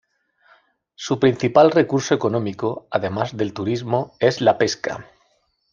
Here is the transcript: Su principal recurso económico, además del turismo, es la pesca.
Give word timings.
Su 0.95 1.19
principal 1.19 1.69
recurso 1.69 2.15
económico, 2.15 2.87
además 2.89 3.37
del 3.37 3.53
turismo, 3.53 4.15
es 4.19 4.41
la 4.41 4.57
pesca. 4.57 5.05